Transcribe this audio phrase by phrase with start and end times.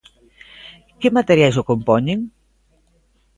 [0.99, 2.19] Que materiais o compoñen?